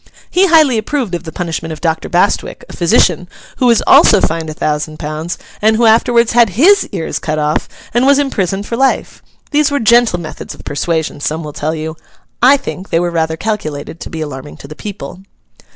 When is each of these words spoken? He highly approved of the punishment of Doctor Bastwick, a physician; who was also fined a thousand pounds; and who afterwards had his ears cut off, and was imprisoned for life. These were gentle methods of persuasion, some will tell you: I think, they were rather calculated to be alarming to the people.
He 0.31 0.47
highly 0.47 0.79
approved 0.79 1.13
of 1.13 1.25
the 1.25 1.31
punishment 1.31 1.71
of 1.71 1.79
Doctor 1.79 2.09
Bastwick, 2.09 2.65
a 2.67 2.73
physician; 2.75 3.27
who 3.57 3.67
was 3.67 3.83
also 3.85 4.19
fined 4.19 4.49
a 4.49 4.53
thousand 4.55 4.97
pounds; 4.97 5.37
and 5.61 5.75
who 5.75 5.85
afterwards 5.85 6.31
had 6.31 6.49
his 6.49 6.89
ears 6.91 7.19
cut 7.19 7.37
off, 7.37 7.69
and 7.93 8.07
was 8.07 8.17
imprisoned 8.17 8.65
for 8.65 8.75
life. 8.75 9.21
These 9.51 9.69
were 9.69 9.79
gentle 9.79 10.19
methods 10.19 10.55
of 10.55 10.63
persuasion, 10.65 11.19
some 11.19 11.43
will 11.43 11.53
tell 11.53 11.75
you: 11.75 11.97
I 12.41 12.57
think, 12.57 12.89
they 12.89 12.99
were 12.99 13.11
rather 13.11 13.37
calculated 13.37 13.99
to 13.99 14.09
be 14.09 14.21
alarming 14.21 14.57
to 14.57 14.67
the 14.67 14.75
people. 14.75 15.19